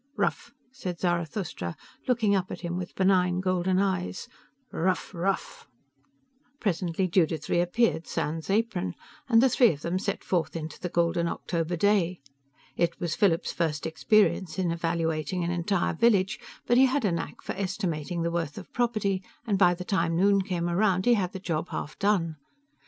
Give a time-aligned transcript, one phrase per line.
[0.15, 1.75] "Ruf," said Zarathustra,
[2.07, 4.27] looking up at him with benign golden eyes.
[4.71, 5.67] "Ruf ruf!"
[6.59, 8.95] Presently Judith re appeared, sans apron,
[9.29, 12.19] and the three of them set forth into the golden October day.
[12.75, 17.43] It was Philip's first experience in evaluating an entire village, but he had a knack
[17.43, 21.31] for estimating the worth of property, and by the time noon came around, he had
[21.31, 22.37] the job half done.